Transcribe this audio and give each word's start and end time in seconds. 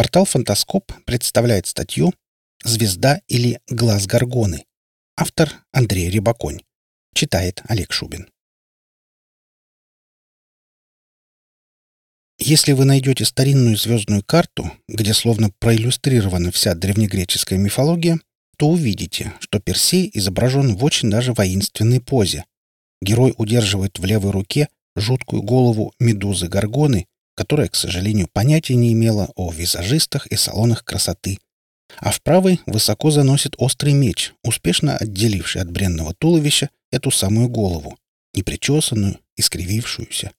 Портал 0.00 0.24
«Фантаскоп» 0.24 0.92
представляет 1.04 1.66
статью 1.66 2.14
«Звезда 2.64 3.20
или 3.28 3.60
глаз 3.68 4.06
Гаргоны». 4.06 4.64
Автор 5.14 5.52
Андрей 5.72 6.08
Рибаконь. 6.08 6.62
Читает 7.12 7.60
Олег 7.68 7.92
Шубин. 7.92 8.30
Если 12.38 12.72
вы 12.72 12.86
найдете 12.86 13.26
старинную 13.26 13.76
звездную 13.76 14.24
карту, 14.24 14.72
где 14.88 15.12
словно 15.12 15.50
проиллюстрирована 15.58 16.50
вся 16.50 16.74
древнегреческая 16.74 17.58
мифология, 17.58 18.18
то 18.56 18.70
увидите, 18.70 19.34
что 19.38 19.60
Персей 19.60 20.10
изображен 20.14 20.76
в 20.76 20.82
очень 20.82 21.10
даже 21.10 21.34
воинственной 21.34 22.00
позе. 22.00 22.46
Герой 23.02 23.34
удерживает 23.36 23.98
в 23.98 24.04
левой 24.06 24.30
руке 24.30 24.70
жуткую 24.96 25.42
голову 25.42 25.92
медузы 26.00 26.48
Гаргоны, 26.48 27.06
которая, 27.40 27.68
к 27.68 27.74
сожалению, 27.74 28.28
понятия 28.30 28.74
не 28.74 28.92
имела 28.92 29.30
о 29.34 29.50
визажистах 29.50 30.26
и 30.26 30.36
салонах 30.36 30.84
красоты. 30.84 31.38
А 31.96 32.10
в 32.10 32.20
правой 32.20 32.60
высоко 32.66 33.10
заносит 33.10 33.54
острый 33.56 33.94
меч, 33.94 34.34
успешно 34.44 34.98
отделивший 34.98 35.62
от 35.62 35.70
бренного 35.70 36.12
туловища 36.12 36.68
эту 36.92 37.10
самую 37.10 37.48
голову, 37.48 37.98
непричесанную, 38.34 39.18
искривившуюся. 39.38 40.32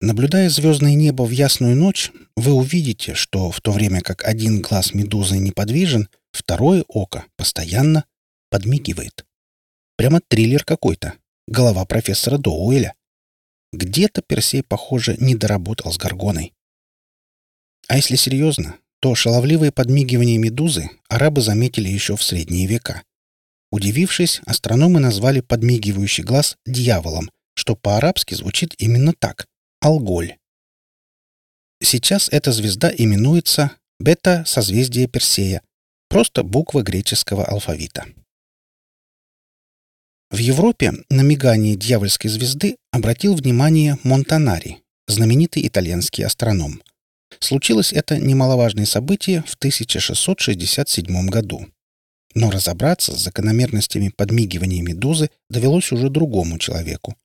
Наблюдая 0.00 0.50
звездное 0.50 0.94
небо 0.94 1.22
в 1.22 1.30
ясную 1.30 1.76
ночь, 1.76 2.10
вы 2.34 2.52
увидите, 2.52 3.14
что 3.14 3.52
в 3.52 3.60
то 3.60 3.70
время 3.70 4.00
как 4.00 4.24
один 4.24 4.60
глаз 4.60 4.92
медузы 4.92 5.38
неподвижен, 5.38 6.08
второе 6.32 6.84
око 6.88 7.26
постоянно 7.36 8.06
подмигивает. 8.50 9.24
Прямо 9.96 10.20
триллер 10.26 10.64
какой-то. 10.64 11.14
Голова 11.46 11.84
профессора 11.84 12.38
Доуэля. 12.38 12.94
Где-то 13.72 14.22
Персей, 14.22 14.62
похоже, 14.62 15.16
не 15.18 15.34
доработал 15.34 15.92
с 15.92 15.98
Гаргоной. 15.98 16.52
А 17.88 17.96
если 17.96 18.16
серьезно, 18.16 18.76
то 19.00 19.14
шаловливые 19.14 19.72
подмигивания 19.72 20.38
медузы 20.38 20.90
арабы 21.08 21.40
заметили 21.40 21.88
еще 21.88 22.16
в 22.16 22.22
средние 22.22 22.66
века. 22.66 23.02
Удивившись, 23.70 24.40
астрономы 24.46 25.00
назвали 25.00 25.40
подмигивающий 25.40 26.24
глаз 26.24 26.56
дьяволом, 26.66 27.30
что 27.54 27.76
по-арабски 27.76 28.34
звучит 28.34 28.74
именно 28.78 29.12
так— 29.12 29.46
алголь. 29.80 30.36
Сейчас 31.82 32.28
эта 32.30 32.52
звезда 32.52 32.92
именуется 32.94 33.72
бета-созвездие 34.00 35.06
Персея, 35.06 35.62
просто 36.08 36.42
буква 36.42 36.82
греческого 36.82 37.44
алфавита. 37.44 38.06
В 40.30 40.38
Европе 40.38 40.92
на 41.10 41.22
мигание 41.22 41.74
дьявольской 41.74 42.30
звезды 42.30 42.76
обратил 42.92 43.34
внимание 43.34 43.98
Монтанари, 44.04 44.78
знаменитый 45.08 45.66
итальянский 45.66 46.24
астроном. 46.24 46.80
Случилось 47.40 47.92
это 47.92 48.16
немаловажное 48.16 48.86
событие 48.86 49.42
в 49.44 49.54
1667 49.56 51.26
году. 51.26 51.66
Но 52.34 52.52
разобраться 52.52 53.12
с 53.12 53.20
закономерностями 53.20 54.12
подмигивания 54.16 54.82
медузы 54.82 55.30
довелось 55.48 55.90
уже 55.90 56.10
другому 56.10 56.58
человеку. 56.58 57.16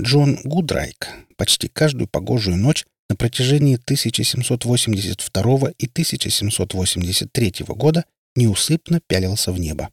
Джон 0.00 0.38
Гудрайк 0.42 1.08
почти 1.36 1.68
каждую 1.68 2.08
погожую 2.08 2.56
ночь 2.56 2.86
на 3.10 3.16
протяжении 3.16 3.74
1782 3.74 5.72
и 5.76 5.86
1783 5.86 7.54
года 7.68 8.06
неусыпно 8.34 9.00
пялился 9.06 9.52
в 9.52 9.60
небо. 9.60 9.90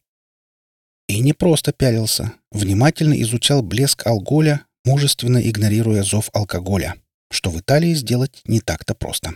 И 1.08 1.20
не 1.20 1.32
просто 1.34 1.72
пялился, 1.72 2.34
внимательно 2.52 3.20
изучал 3.22 3.62
блеск 3.62 4.06
алголя, 4.06 4.66
мужественно 4.84 5.38
игнорируя 5.38 6.04
зов 6.04 6.30
алкоголя, 6.34 6.96
что 7.32 7.50
в 7.50 7.60
Италии 7.60 7.94
сделать 7.94 8.42
не 8.46 8.60
так-то 8.60 8.94
просто. 8.94 9.34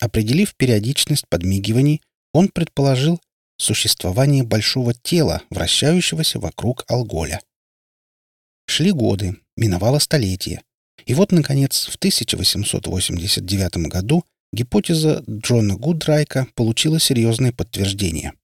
Определив 0.00 0.54
периодичность 0.54 1.28
подмигиваний, 1.28 2.00
он 2.32 2.48
предположил 2.48 3.20
существование 3.58 4.42
большого 4.42 4.94
тела, 4.94 5.42
вращающегося 5.50 6.40
вокруг 6.40 6.84
алголя. 6.88 7.40
Шли 8.66 8.90
годы, 8.90 9.36
миновало 9.56 9.98
столетие, 9.98 10.62
и 11.04 11.12
вот, 11.12 11.30
наконец, 11.30 11.86
в 11.86 11.96
1889 11.96 13.76
году 13.88 14.24
гипотеза 14.52 15.22
Джона 15.28 15.76
Гудрайка 15.76 16.46
получила 16.54 16.98
серьезное 16.98 17.52
подтверждение– 17.52 18.32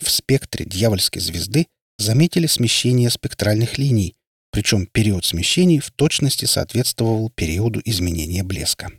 в 0.00 0.10
спектре 0.10 0.64
дьявольской 0.64 1.20
звезды 1.20 1.66
заметили 1.98 2.46
смещение 2.46 3.10
спектральных 3.10 3.78
линий, 3.78 4.14
причем 4.50 4.86
период 4.86 5.24
смещений 5.24 5.80
в 5.80 5.90
точности 5.90 6.44
соответствовал 6.44 7.30
периоду 7.30 7.80
изменения 7.84 8.42
блеска. 8.42 8.90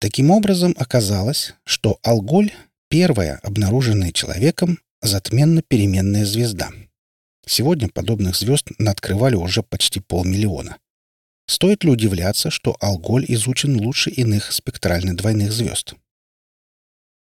Таким 0.00 0.30
образом, 0.30 0.74
оказалось, 0.76 1.54
что 1.64 1.98
Алголь— 2.02 2.52
первая 2.88 3.38
обнаруженная 3.42 4.12
человеком 4.12 4.78
затменно-переменная 5.02 6.24
звезда. 6.24 6.70
Сегодня 7.46 7.88
подобных 7.88 8.36
звезд 8.36 8.68
надкрывали 8.78 9.34
уже 9.34 9.62
почти 9.62 10.00
полмиллиона. 10.00 10.78
Стоит 11.46 11.84
ли 11.84 11.90
удивляться, 11.90 12.50
что 12.50 12.76
Алголь 12.80 13.26
изучен 13.28 13.78
лучше 13.78 14.10
иных 14.10 14.52
спектрально-двойных 14.52 15.52
звезд? 15.52 15.94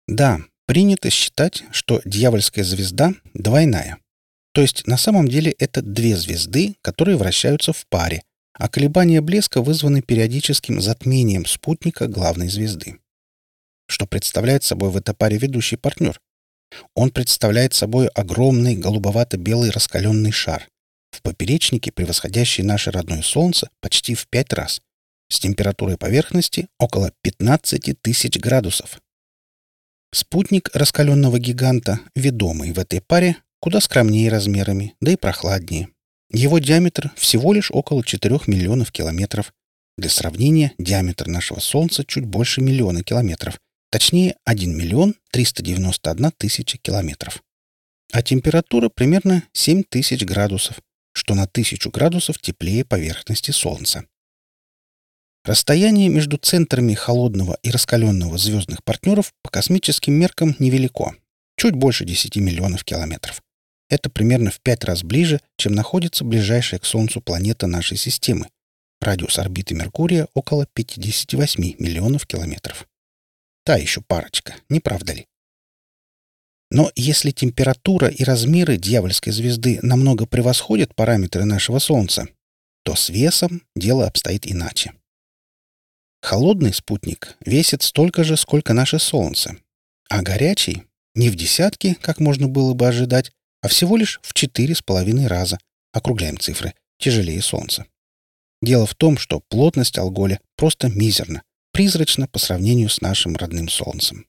Да, 0.08 0.40
Принято 0.70 1.10
считать, 1.10 1.64
что 1.72 2.00
дьявольская 2.04 2.62
звезда 2.62 3.14
двойная. 3.34 3.98
То 4.54 4.60
есть 4.60 4.86
на 4.86 4.96
самом 4.96 5.26
деле 5.26 5.50
это 5.58 5.82
две 5.82 6.14
звезды, 6.14 6.76
которые 6.80 7.16
вращаются 7.16 7.72
в 7.72 7.84
паре, 7.88 8.22
а 8.54 8.68
колебания 8.68 9.20
блеска 9.20 9.62
вызваны 9.62 10.00
периодическим 10.00 10.80
затмением 10.80 11.44
спутника 11.44 12.06
главной 12.06 12.48
звезды. 12.48 13.00
Что 13.88 14.06
представляет 14.06 14.62
собой 14.62 14.90
в 14.90 14.96
этой 14.96 15.12
паре 15.12 15.38
ведущий 15.38 15.74
партнер? 15.74 16.20
Он 16.94 17.10
представляет 17.10 17.74
собой 17.74 18.06
огромный 18.06 18.76
голубовато-белый 18.76 19.70
раскаленный 19.70 20.30
шар, 20.30 20.68
в 21.10 21.20
поперечнике 21.22 21.90
превосходящий 21.90 22.62
наше 22.62 22.92
родное 22.92 23.22
Солнце 23.22 23.70
почти 23.80 24.14
в 24.14 24.28
пять 24.28 24.52
раз, 24.52 24.82
с 25.28 25.40
температурой 25.40 25.96
поверхности 25.96 26.68
около 26.78 27.12
15 27.22 28.00
тысяч 28.00 28.38
градусов. 28.38 29.00
Спутник 30.12 30.70
раскаленного 30.74 31.38
гиганта, 31.38 32.00
ведомый 32.16 32.72
в 32.72 32.78
этой 32.78 33.00
паре, 33.00 33.36
куда 33.60 33.80
скромнее 33.80 34.28
размерами, 34.28 34.94
да 35.00 35.12
и 35.12 35.16
прохладнее. 35.16 35.88
Его 36.32 36.58
диаметр 36.58 37.12
всего 37.16 37.52
лишь 37.52 37.70
около 37.70 38.04
4 38.04 38.40
миллионов 38.46 38.90
километров. 38.90 39.52
Для 39.96 40.10
сравнения, 40.10 40.72
диаметр 40.78 41.28
нашего 41.28 41.60
Солнца 41.60 42.04
чуть 42.04 42.24
больше 42.24 42.60
миллиона 42.60 43.04
километров. 43.04 43.58
Точнее, 43.90 44.36
1 44.44 44.76
миллион 44.76 45.14
391 45.32 46.32
тысяча 46.36 46.78
километров. 46.78 47.42
А 48.12 48.22
температура 48.22 48.88
примерно 48.88 49.44
7 49.52 49.84
тысяч 49.88 50.24
градусов, 50.24 50.80
что 51.12 51.34
на 51.34 51.46
тысячу 51.46 51.90
градусов 51.90 52.38
теплее 52.38 52.84
поверхности 52.84 53.52
Солнца. 53.52 54.04
Расстояние 55.44 56.10
между 56.10 56.36
центрами 56.36 56.92
холодного 56.92 57.58
и 57.62 57.70
раскаленного 57.70 58.36
звездных 58.36 58.84
партнеров 58.84 59.32
по 59.42 59.50
космическим 59.50 60.12
меркам 60.12 60.54
невелико. 60.58 61.14
Чуть 61.56 61.74
больше 61.74 62.04
10 62.04 62.36
миллионов 62.36 62.84
километров. 62.84 63.42
Это 63.88 64.10
примерно 64.10 64.50
в 64.50 64.60
пять 64.60 64.84
раз 64.84 65.02
ближе, 65.02 65.40
чем 65.56 65.72
находится 65.72 66.24
ближайшая 66.24 66.78
к 66.78 66.84
Солнцу 66.84 67.22
планета 67.22 67.66
нашей 67.66 67.96
системы. 67.96 68.48
Радиус 69.00 69.38
орбиты 69.38 69.74
Меркурия 69.74 70.28
около 70.34 70.66
58 70.66 71.74
миллионов 71.78 72.26
километров. 72.26 72.86
Та 73.64 73.76
еще 73.76 74.02
парочка, 74.02 74.54
не 74.68 74.80
правда 74.80 75.14
ли? 75.14 75.26
Но 76.70 76.92
если 76.94 77.30
температура 77.30 78.08
и 78.08 78.22
размеры 78.24 78.76
дьявольской 78.76 79.32
звезды 79.32 79.80
намного 79.82 80.26
превосходят 80.26 80.94
параметры 80.94 81.44
нашего 81.44 81.78
Солнца, 81.78 82.28
то 82.84 82.94
с 82.94 83.08
весом 83.08 83.62
дело 83.74 84.06
обстоит 84.06 84.46
иначе. 84.46 84.92
Холодный 86.22 86.74
спутник 86.74 87.36
весит 87.44 87.82
столько 87.82 88.24
же, 88.24 88.36
сколько 88.36 88.74
наше 88.74 88.98
Солнце, 88.98 89.56
а 90.08 90.22
горячий— 90.22 90.84
не 91.14 91.30
в 91.30 91.34
десятки, 91.34 91.94
как 91.94 92.20
можно 92.20 92.46
было 92.46 92.74
бы 92.74 92.86
ожидать, 92.86 93.32
а 93.62 93.68
всего 93.68 93.96
лишь 93.96 94.20
в 94.22 94.32
четыре 94.34 94.74
с 94.74 94.82
половиной 94.82 95.26
раза, 95.26 95.58
округляем 95.92 96.38
цифры, 96.38 96.74
тяжелее 96.98 97.42
Солнца. 97.42 97.86
Дело 98.62 98.86
в 98.86 98.94
том, 98.94 99.18
что 99.18 99.40
плотность 99.48 99.98
алголя 99.98 100.40
просто 100.56 100.88
мизерна, 100.88 101.42
призрачна 101.72 102.28
по 102.28 102.38
сравнению 102.38 102.90
с 102.90 103.00
нашим 103.00 103.36
родным 103.36 103.68
Солнцем. 103.68 104.26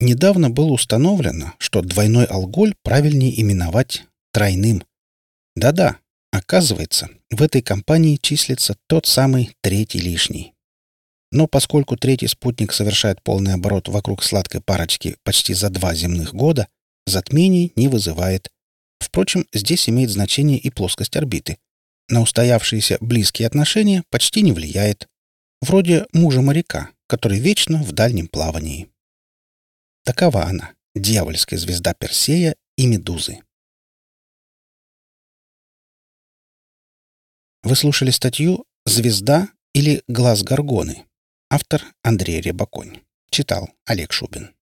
Недавно 0.00 0.50
было 0.50 0.72
установлено, 0.72 1.54
что 1.58 1.82
двойной 1.82 2.24
алголь 2.24 2.74
правильнее 2.82 3.40
именовать 3.40 4.04
тройным. 4.32 4.84
Да-да, 5.54 5.98
Оказывается, 6.34 7.10
в 7.30 7.42
этой 7.42 7.62
компании 7.62 8.18
числится 8.20 8.76
тот 8.88 9.06
самый 9.06 9.56
третий 9.60 10.00
лишний. 10.00 10.52
Но 11.30 11.46
поскольку 11.46 11.96
третий 11.96 12.26
спутник 12.26 12.72
совершает 12.72 13.22
полный 13.22 13.54
оборот 13.54 13.86
вокруг 13.86 14.24
сладкой 14.24 14.60
парочки 14.60 15.16
почти 15.22 15.54
за 15.54 15.70
два 15.70 15.94
земных 15.94 16.34
года, 16.34 16.66
затмений 17.06 17.72
не 17.76 17.86
вызывает. 17.86 18.50
Впрочем, 18.98 19.46
здесь 19.52 19.88
имеет 19.88 20.10
значение 20.10 20.58
и 20.58 20.70
плоскость 20.70 21.16
орбиты. 21.16 21.58
На 22.08 22.20
устоявшиеся 22.20 22.98
близкие 23.00 23.46
отношения 23.46 24.02
почти 24.10 24.42
не 24.42 24.50
влияет. 24.50 25.06
Вроде 25.60 26.08
мужа 26.12 26.40
моряка, 26.40 26.90
который 27.06 27.38
вечно 27.38 27.80
в 27.80 27.92
дальнем 27.92 28.26
плавании. 28.26 28.88
Такова 30.04 30.46
она, 30.46 30.72
дьявольская 30.96 31.60
звезда 31.60 31.94
Персея 31.94 32.56
и 32.76 32.88
Медузы. 32.88 33.38
Вы 37.64 37.76
слушали 37.76 38.10
статью 38.10 38.66
«Звезда 38.84 39.48
или 39.72 40.02
глаз 40.06 40.42
Горгоны». 40.42 41.06
Автор 41.48 41.82
Андрей 42.02 42.42
Рябоконь. 42.42 43.00
Читал 43.30 43.70
Олег 43.86 44.12
Шубин. 44.12 44.53